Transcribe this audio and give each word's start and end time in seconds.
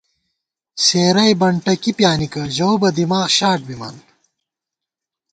سېری 0.83 1.31
بنٹہ 1.41 1.73
کی 1.81 1.91
پیانِکہ، 1.97 2.43
ژَؤ 2.55 2.75
بہ 2.81 2.89
دِماغ 2.97 3.27
شاٹ 3.37 3.59
بِمان 3.67 3.95